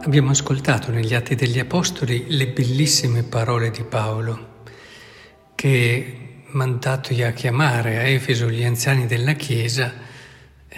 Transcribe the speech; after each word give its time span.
Abbiamo 0.00 0.30
ascoltato 0.30 0.90
negli 0.90 1.12
Atti 1.12 1.34
degli 1.34 1.58
Apostoli 1.58 2.26
le 2.28 2.46
bellissime 2.48 3.24
parole 3.24 3.70
di 3.70 3.82
Paolo 3.82 4.62
che, 5.54 6.44
mandatogli 6.50 7.22
a 7.22 7.32
chiamare 7.32 7.98
a 7.98 8.02
Efeso 8.02 8.48
gli 8.48 8.62
anziani 8.62 9.06
della 9.06 9.32
Chiesa, 9.32 9.92
eh, 10.68 10.76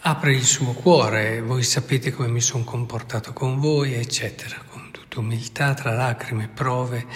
apre 0.00 0.34
il 0.34 0.42
suo 0.42 0.72
cuore, 0.72 1.40
voi 1.40 1.62
sapete 1.62 2.10
come 2.10 2.28
mi 2.28 2.40
sono 2.40 2.64
comportato 2.64 3.32
con 3.32 3.60
voi, 3.60 3.94
eccetera, 3.94 4.60
con 4.68 4.90
tutta 4.90 5.20
umiltà, 5.20 5.72
tra 5.72 5.92
lacrime 5.92 6.50
prove, 6.52 7.06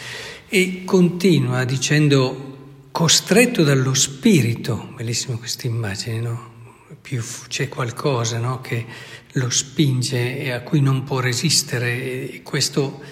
e 0.49 0.85
continua 0.85 1.65
dicendo, 1.65 2.87
costretto 2.93 3.65
dallo 3.65 3.93
Spirito, 3.93 4.93
bellissima 4.95 5.37
questa 5.37 5.67
immagine, 5.67 6.21
no? 6.21 6.54
Più 7.01 7.23
c'è 7.49 7.69
qualcosa 7.69 8.39
no? 8.39 8.61
che 8.61 8.85
lo 9.33 9.49
spinge 9.49 10.39
e 10.39 10.51
a 10.51 10.61
cui 10.61 10.81
non 10.81 11.03
può 11.03 11.19
resistere 11.19 12.31
e 12.31 12.43
questo 12.43 13.03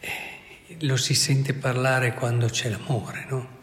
eh, 0.00 0.76
lo 0.80 0.96
si 0.96 1.14
sente 1.14 1.52
parlare 1.52 2.14
quando 2.14 2.46
c'è 2.46 2.70
l'amore, 2.70 3.26
no? 3.28 3.56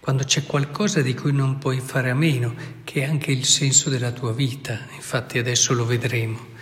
quando 0.00 0.24
c'è 0.24 0.44
qualcosa 0.44 1.00
di 1.00 1.14
cui 1.14 1.32
non 1.32 1.58
puoi 1.58 1.80
fare 1.80 2.10
a 2.10 2.14
meno, 2.14 2.54
che 2.84 3.00
è 3.00 3.04
anche 3.04 3.32
il 3.32 3.44
senso 3.44 3.88
della 3.90 4.12
tua 4.12 4.32
vita, 4.32 4.86
infatti 4.94 5.38
adesso 5.38 5.72
lo 5.72 5.86
vedremo. 5.86 6.54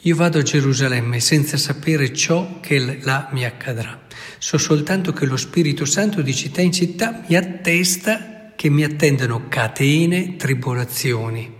Io 0.00 0.16
vado 0.16 0.40
a 0.40 0.42
Gerusalemme 0.42 1.20
senza 1.20 1.56
sapere 1.56 2.12
ciò 2.12 2.58
che 2.60 3.00
là 3.02 3.30
mi 3.32 3.44
accadrà. 3.44 4.02
So 4.36 4.58
soltanto 4.58 5.12
che 5.14 5.24
lo 5.24 5.38
Spirito 5.38 5.86
Santo 5.86 6.20
di 6.20 6.34
città 6.34 6.60
in 6.60 6.72
città 6.72 7.24
mi 7.26 7.36
attesta 7.36 8.52
che 8.54 8.68
mi 8.68 8.84
attendono 8.84 9.48
catene, 9.48 10.36
tribolazioni 10.36 11.53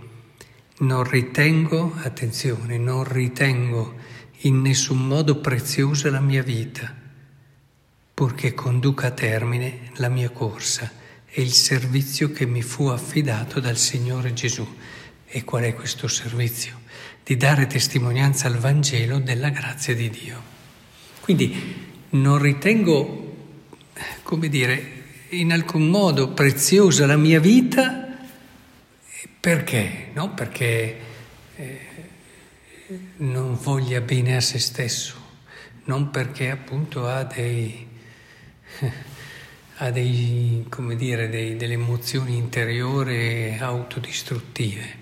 non 0.77 1.03
ritengo, 1.03 1.93
attenzione, 2.01 2.77
non 2.77 3.05
ritengo 3.05 3.95
in 4.39 4.61
nessun 4.61 5.07
modo 5.07 5.37
preziosa 5.37 6.09
la 6.09 6.19
mia 6.19 6.43
vita, 6.43 6.93
purché 8.13 8.53
conduca 8.53 9.07
a 9.07 9.11
termine 9.11 9.91
la 9.95 10.09
mia 10.09 10.29
corsa 10.29 10.91
e 11.25 11.41
il 11.41 11.51
servizio 11.53 12.31
che 12.31 12.45
mi 12.45 12.61
fu 12.61 12.87
affidato 12.87 13.59
dal 13.59 13.77
Signore 13.77 14.33
Gesù. 14.33 14.67
E 15.25 15.43
qual 15.43 15.63
è 15.63 15.73
questo 15.73 16.07
servizio? 16.07 16.81
Di 17.23 17.37
dare 17.37 17.67
testimonianza 17.67 18.47
al 18.47 18.57
Vangelo 18.57 19.19
della 19.19 19.49
grazia 19.49 19.95
di 19.95 20.09
Dio. 20.09 20.53
Quindi 21.21 21.83
non 22.09 22.37
ritengo, 22.37 23.35
come 24.23 24.49
dire, 24.49 25.03
in 25.29 25.51
alcun 25.51 25.87
modo 25.87 26.29
preziosa 26.29 27.05
la 27.05 27.17
mia 27.17 27.39
vita 27.39 28.04
perché? 29.45 30.07
No? 30.13 30.33
Perché 30.33 30.97
eh, 31.55 31.79
non 33.17 33.55
voglia 33.61 34.01
bene 34.01 34.37
a 34.37 34.41
se 34.41 34.57
stesso, 34.57 35.13
non 35.83 36.09
perché 36.09 36.49
appunto 36.49 37.07
ha 37.07 37.23
dei, 37.25 37.87
ha 39.77 39.91
dei, 39.91 40.67
dire, 40.95 41.29
dei, 41.29 41.57
delle 41.57 41.73
emozioni 41.73 42.37
interiori 42.37 43.55
autodistruttive, 43.59 44.95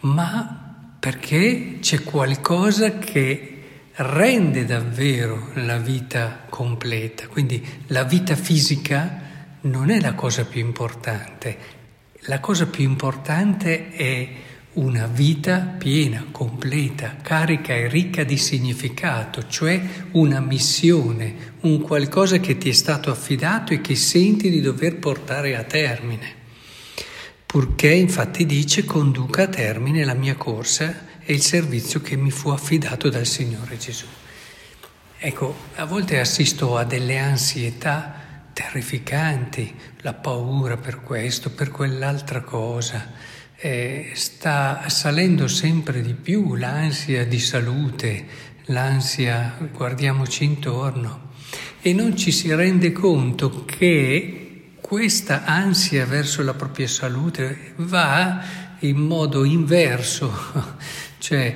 ma 0.00 0.96
perché 0.98 1.76
c'è 1.80 2.02
qualcosa 2.04 2.98
che 2.98 3.90
rende 3.96 4.64
davvero 4.64 5.50
la 5.56 5.76
vita 5.76 6.46
completa. 6.48 7.26
Quindi 7.26 7.62
la 7.88 8.04
vita 8.04 8.34
fisica 8.34 9.20
non 9.60 9.90
è 9.90 10.00
la 10.00 10.14
cosa 10.14 10.46
più 10.46 10.60
importante, 10.60 11.82
la 12.26 12.40
cosa 12.40 12.66
più 12.66 12.84
importante 12.84 13.90
è 13.90 14.28
una 14.74 15.06
vita 15.06 15.58
piena, 15.78 16.26
completa, 16.30 17.16
carica 17.20 17.74
e 17.74 17.88
ricca 17.88 18.24
di 18.24 18.38
significato, 18.38 19.46
cioè 19.46 19.80
una 20.12 20.40
missione, 20.40 21.54
un 21.60 21.80
qualcosa 21.80 22.38
che 22.38 22.56
ti 22.56 22.70
è 22.70 22.72
stato 22.72 23.10
affidato 23.10 23.72
e 23.72 23.80
che 23.80 23.94
senti 23.94 24.50
di 24.50 24.60
dover 24.60 24.96
portare 24.96 25.54
a 25.54 25.64
termine. 25.64 26.42
Purché 27.44 27.92
infatti 27.92 28.46
dice 28.46 28.84
conduca 28.84 29.42
a 29.42 29.48
termine 29.48 30.04
la 30.04 30.14
mia 30.14 30.34
corsa 30.34 31.06
e 31.22 31.34
il 31.34 31.42
servizio 31.42 32.00
che 32.00 32.16
mi 32.16 32.30
fu 32.30 32.48
affidato 32.48 33.10
dal 33.10 33.26
Signore 33.26 33.76
Gesù. 33.76 34.06
Ecco, 35.18 35.54
a 35.76 35.84
volte 35.84 36.18
assisto 36.18 36.76
a 36.76 36.84
delle 36.84 37.18
ansietà 37.18 38.23
terrificanti, 38.64 39.74
la 40.00 40.14
paura 40.14 40.76
per 40.76 41.02
questo, 41.02 41.50
per 41.50 41.70
quell'altra 41.70 42.40
cosa. 42.40 43.12
Eh, 43.56 44.12
sta 44.14 44.88
salendo 44.88 45.46
sempre 45.48 46.00
di 46.00 46.14
più 46.14 46.54
l'ansia 46.54 47.26
di 47.26 47.38
salute, 47.38 48.26
l'ansia, 48.66 49.56
guardiamoci 49.72 50.44
intorno, 50.44 51.30
e 51.80 51.92
non 51.92 52.16
ci 52.16 52.32
si 52.32 52.54
rende 52.54 52.92
conto 52.92 53.64
che 53.64 54.72
questa 54.80 55.44
ansia 55.44 56.06
verso 56.06 56.42
la 56.42 56.54
propria 56.54 56.88
salute 56.88 57.74
va 57.76 58.42
in 58.80 58.96
modo 58.96 59.44
inverso, 59.44 60.32
cioè 61.18 61.54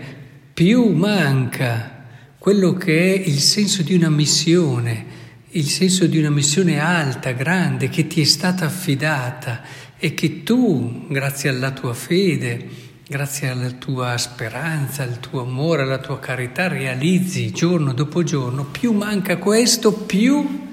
più 0.53 0.93
manca 0.93 1.97
quello 2.39 2.75
che 2.75 3.15
è 3.15 3.29
il 3.29 3.41
senso 3.41 3.83
di 3.83 3.95
una 3.95 4.09
missione, 4.09 5.19
il 5.51 5.67
senso 5.69 6.07
di 6.07 6.19
una 6.19 6.31
missione 6.31 6.79
alta, 6.79 7.33
grande, 7.33 7.89
che 7.89 8.07
ti 8.07 8.21
è 8.21 8.25
stata 8.25 8.67
affidata 8.67 9.63
e 9.99 10.13
che 10.13 10.43
tu, 10.43 11.07
grazie 11.09 11.49
alla 11.49 11.71
tua 11.71 11.95
fede, 11.95 12.69
grazie 13.09 13.49
alla 13.49 13.71
tua 13.71 14.19
speranza, 14.19 15.03
al 15.03 15.21
tuo 15.21 15.43
amore, 15.43 15.83
alla 15.83 15.99
tua 15.99 16.19
carità, 16.19 16.69
realizzi 16.69 17.51
giorno 17.51 17.95
dopo 17.95 18.23
giorno, 18.23 18.65
più 18.67 18.93
manca 18.93 19.39
questo, 19.39 19.93
più 19.93 20.69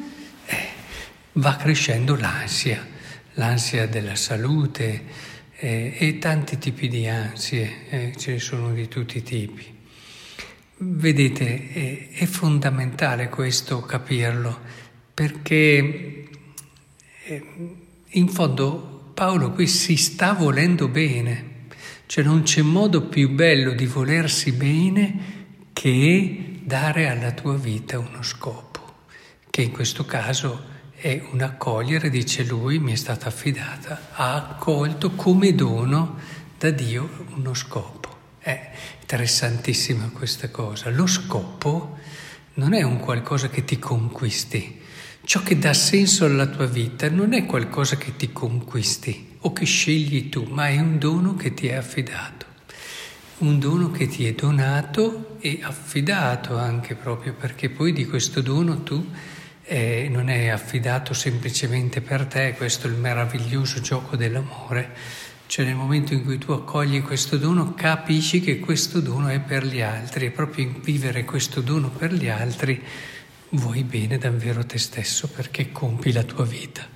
eh, 0.46 0.68
va 1.34 1.56
crescendo 1.56 2.18
l'ansia, 2.18 2.86
l'ansia 3.36 3.88
della 3.88 4.16
salute 4.16 5.04
eh, 5.56 5.96
e 5.98 6.18
tanti 6.18 6.58
tipi 6.58 6.90
di 6.90 7.08
ansie, 7.08 7.88
eh, 7.90 8.14
ce 8.18 8.34
ne 8.34 8.40
sono 8.40 8.74
di 8.74 8.90
tutti 8.90 9.20
i 9.20 9.24
tipi. 9.24 9.75
Vedete, 10.78 11.72
è, 11.72 12.10
è 12.12 12.26
fondamentale 12.26 13.30
questo 13.30 13.80
capirlo, 13.82 14.60
perché 15.14 16.28
eh, 17.24 17.44
in 18.10 18.28
fondo 18.28 19.12
Paolo 19.14 19.52
qui 19.52 19.68
si 19.68 19.96
sta 19.96 20.34
volendo 20.34 20.90
bene, 20.90 21.68
cioè 22.08 22.26
non 22.26 22.44
c'è 22.44 22.62
modo 22.62 23.04
più 23.04 23.30
bello 23.32 23.72
di 23.72 23.86
volersi 23.86 24.52
bene 24.52 25.44
che 25.72 26.60
dare 26.62 27.08
alla 27.08 27.32
tua 27.32 27.56
vita 27.56 27.98
uno 27.98 28.22
scopo, 28.22 29.06
che 29.50 29.62
in 29.62 29.72
questo 29.72 30.04
caso 30.04 30.74
è 30.98 31.24
un 31.32 31.40
accogliere, 31.40 32.10
dice 32.10 32.44
lui, 32.44 32.80
mi 32.80 32.92
è 32.92 32.96
stata 32.96 33.28
affidata, 33.28 34.10
ha 34.12 34.36
accolto 34.36 35.12
come 35.12 35.56
dono 35.56 36.18
da 36.58 36.70
Dio 36.72 37.28
uno 37.34 37.54
scopo. 37.54 38.05
È 38.46 38.70
interessantissima 39.02 40.12
questa 40.14 40.52
cosa. 40.52 40.92
Lo 40.92 41.08
scopo 41.08 41.98
non 42.56 42.76
è 42.76 42.84
un 42.84 43.00
qualcosa 43.00 43.50
che 43.50 43.66
ti 43.66 43.80
conquisti. 43.80 44.82
Ciò 45.24 45.42
che 45.42 45.58
dà 45.58 45.74
senso 45.74 46.26
alla 46.26 46.46
tua 46.46 46.68
vita 46.68 47.10
non 47.10 47.34
è 47.34 47.48
qualcosa 47.48 47.96
che 47.96 48.16
ti 48.16 48.32
conquisti 48.32 49.38
o 49.40 49.52
che 49.52 49.66
scegli 49.66 50.30
tu, 50.30 50.44
ma 50.44 50.68
è 50.68 50.78
un 50.78 51.00
dono 51.00 51.36
che 51.36 51.56
ti 51.56 51.66
è 51.66 51.74
affidato. 51.74 52.46
Un 53.40 53.58
dono 53.58 53.90
che 53.90 54.06
ti 54.06 54.28
è 54.28 54.34
donato 54.34 55.38
e 55.40 55.62
affidato 55.64 56.56
anche 56.56 56.94
proprio 56.94 57.34
perché 57.34 57.72
poi 57.72 57.94
di 57.94 58.06
questo 58.06 58.42
dono 58.42 58.84
tu 58.84 59.10
eh, 59.64 60.08
non 60.08 60.30
è 60.30 60.50
affidato 60.50 61.16
semplicemente 61.16 62.00
per 62.00 62.28
te, 62.28 62.54
questo 62.56 62.86
è 62.86 62.92
il 62.92 62.98
meraviglioso 62.98 63.82
gioco 63.82 64.16
dell'amore, 64.16 64.94
cioè 65.48 65.66
nel 65.66 65.76
momento 65.76 66.14
in 66.14 66.24
cui 66.24 66.38
tu 66.38 66.52
accogli 66.52 67.02
questo 67.02 67.38
dono 67.38 67.74
capisci 67.74 68.42
che 68.42 68.60
questo 68.60 69.00
dono 69.00 69.28
è 69.28 69.40
per 69.40 69.66
gli 69.66 69.82
altri 69.82 70.26
e 70.26 70.32
proprio 70.32 70.66
in 70.66 70.82
vivere 70.82 71.24
questo 71.24 71.62
dono 71.62 71.90
per 71.90 72.14
gli 72.14 72.28
altri 72.28 72.82
vuoi 73.50 73.84
bene 73.84 74.18
davvero 74.18 74.66
te 74.66 74.78
stesso 74.78 75.28
perché 75.28 75.72
compi 75.72 76.12
la 76.12 76.24
tua 76.24 76.46
vita. 76.46 76.88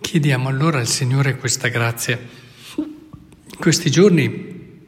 Chiediamo 0.00 0.48
allora 0.48 0.78
al 0.78 0.88
Signore 0.88 1.36
questa 1.36 1.68
grazia. 1.68 2.18
In 2.76 3.58
questi 3.58 3.90
giorni 3.90 4.86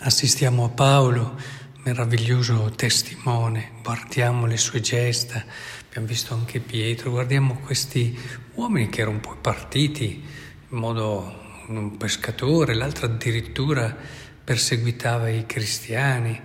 assistiamo 0.00 0.64
a 0.64 0.68
Paolo, 0.68 1.38
meraviglioso 1.84 2.70
testimone, 2.76 3.72
guardiamo 3.82 4.46
le 4.46 4.56
sue 4.56 4.80
gesta, 4.80 5.44
abbiamo 5.86 6.06
visto 6.06 6.34
anche 6.34 6.60
Pietro, 6.60 7.10
guardiamo 7.10 7.58
questi 7.58 8.18
uomini 8.54 8.88
che 8.88 9.00
erano 9.00 9.20
poi 9.20 9.36
partiti 9.40 10.22
in 10.72 10.78
modo 10.78 11.64
un 11.66 11.98
pescatore, 11.98 12.72
l'altro 12.72 13.04
addirittura 13.04 13.94
perseguitava 14.42 15.28
i 15.28 15.44
cristiani. 15.44 16.40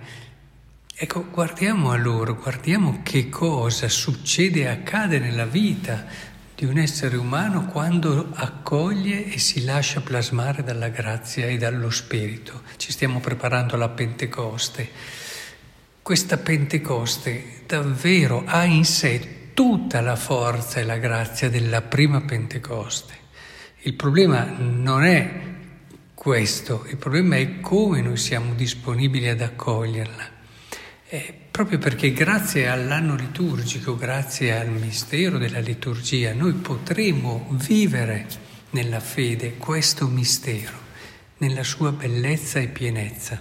Ecco, 0.94 1.24
guardiamo 1.30 1.90
a 1.90 1.96
loro, 1.96 2.36
guardiamo 2.36 3.00
che 3.02 3.30
cosa 3.30 3.88
succede 3.88 4.60
e 4.60 4.66
accade 4.66 5.18
nella 5.18 5.46
vita 5.46 6.04
di 6.54 6.66
un 6.66 6.76
essere 6.76 7.16
umano 7.16 7.66
quando 7.66 8.30
accoglie 8.34 9.24
e 9.32 9.38
si 9.38 9.64
lascia 9.64 10.02
plasmare 10.02 10.62
dalla 10.62 10.88
grazia 10.88 11.46
e 11.46 11.56
dallo 11.56 11.88
Spirito. 11.88 12.62
Ci 12.76 12.92
stiamo 12.92 13.20
preparando 13.20 13.76
alla 13.76 13.88
Pentecoste. 13.88 14.90
questa 16.02 16.36
Pentecoste 16.36 17.62
davvero 17.66 18.42
ha 18.44 18.64
in 18.64 18.84
sé 18.84 19.52
tutta 19.54 20.02
la 20.02 20.16
forza 20.16 20.80
e 20.80 20.84
la 20.84 20.98
grazia 20.98 21.48
della 21.48 21.80
prima 21.80 22.20
Pentecoste. 22.20 23.27
Il 23.82 23.94
problema 23.94 24.44
non 24.58 25.04
è 25.04 25.46
questo, 26.12 26.84
il 26.88 26.96
problema 26.96 27.36
è 27.36 27.60
come 27.60 28.02
noi 28.02 28.16
siamo 28.16 28.54
disponibili 28.54 29.28
ad 29.28 29.40
accoglierla. 29.40 30.28
Eh, 31.08 31.34
proprio 31.48 31.78
perché 31.78 32.12
grazie 32.12 32.68
all'anno 32.68 33.14
liturgico, 33.14 33.96
grazie 33.96 34.58
al 34.58 34.68
mistero 34.68 35.38
della 35.38 35.60
liturgia, 35.60 36.34
noi 36.34 36.54
potremo 36.54 37.46
vivere 37.50 38.26
nella 38.70 38.98
fede 38.98 39.56
questo 39.56 40.08
mistero, 40.08 40.76
nella 41.38 41.62
sua 41.62 41.92
bellezza 41.92 42.58
e 42.58 42.66
pienezza. 42.66 43.40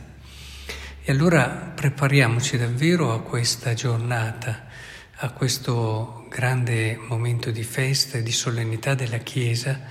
E 1.04 1.12
allora 1.12 1.48
prepariamoci 1.48 2.58
davvero 2.58 3.12
a 3.12 3.22
questa 3.22 3.74
giornata, 3.74 4.68
a 5.16 5.32
questo 5.32 6.28
grande 6.30 6.96
momento 7.08 7.50
di 7.50 7.64
festa 7.64 8.20
e 8.20 8.24
di 8.24 8.32
solennità 8.32 8.94
della 8.94 9.18
Chiesa, 9.18 9.82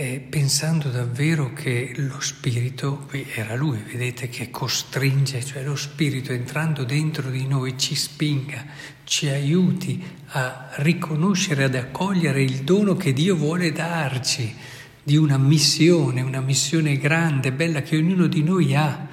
eh, 0.00 0.18
pensando 0.18 0.88
davvero 0.88 1.52
che 1.52 1.92
lo 1.96 2.20
Spirito, 2.20 3.06
era 3.34 3.54
Lui, 3.54 3.82
vedete 3.82 4.30
che 4.30 4.48
costringe, 4.50 5.44
cioè 5.44 5.62
lo 5.62 5.76
Spirito 5.76 6.32
entrando 6.32 6.84
dentro 6.84 7.28
di 7.28 7.46
noi 7.46 7.76
ci 7.76 7.94
spinga, 7.94 8.64
ci 9.04 9.28
aiuti 9.28 10.02
a 10.28 10.70
riconoscere, 10.76 11.64
ad 11.64 11.74
accogliere 11.74 12.42
il 12.42 12.60
dono 12.62 12.96
che 12.96 13.12
Dio 13.12 13.36
vuole 13.36 13.72
darci 13.72 14.54
di 15.02 15.18
una 15.18 15.36
missione, 15.36 16.22
una 16.22 16.40
missione 16.40 16.96
grande, 16.96 17.52
bella 17.52 17.82
che 17.82 17.98
ognuno 17.98 18.26
di 18.26 18.42
noi 18.42 18.74
ha 18.74 19.06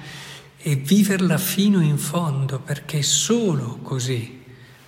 e 0.56 0.74
viverla 0.74 1.36
fino 1.36 1.82
in 1.82 1.98
fondo 1.98 2.60
perché 2.60 3.02
solo 3.02 3.76
così 3.82 4.42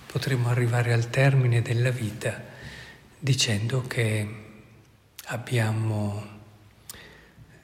potremo 0.07 0.49
arrivare 0.49 0.93
al 0.93 1.11
termine 1.11 1.61
della 1.61 1.91
vita 1.91 2.43
dicendo 3.19 3.83
che 3.85 4.40
abbiamo, 5.27 6.39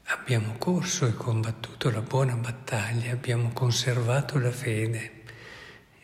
abbiamo 0.05 0.55
corso 0.57 1.07
e 1.07 1.13
combattuto 1.13 1.89
la 1.89 2.01
buona 2.01 2.35
battaglia, 2.35 3.11
abbiamo 3.11 3.51
conservato 3.53 4.39
la 4.39 4.51
fede 4.51 5.23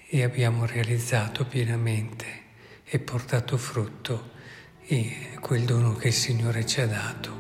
e 0.07 0.23
abbiamo 0.23 0.65
realizzato 0.65 1.45
pienamente 1.45 2.41
e 2.83 2.99
portato 2.99 3.57
frutto 3.57 4.31
quel 5.39 5.63
dono 5.65 5.93
che 5.95 6.09
il 6.09 6.13
Signore 6.13 6.65
ci 6.65 6.81
ha 6.81 6.87
dato. 6.87 7.32